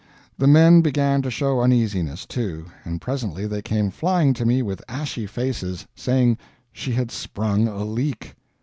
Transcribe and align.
The 0.35 0.47
men 0.47 0.81
began 0.81 1.21
to 1.21 1.29
show 1.29 1.61
uneasiness, 1.61 2.25
too, 2.25 2.65
and 2.83 2.99
presently 2.99 3.45
they 3.45 3.61
came 3.61 3.91
flying 3.91 4.33
to 4.33 4.47
me 4.47 4.63
with 4.63 4.81
ashy 4.89 5.27
faces, 5.27 5.85
saying 5.95 6.39
she 6.73 6.93
had 6.93 7.11
sprung 7.11 7.67
a 7.67 7.83
leak. 7.83 8.33